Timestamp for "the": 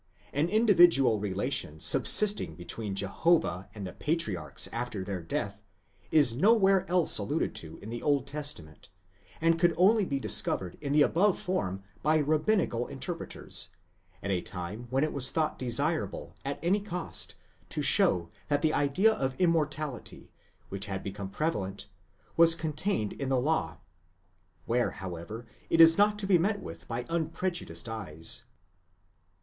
3.85-3.93, 7.89-8.01, 10.91-11.03, 18.63-18.73, 23.29-23.39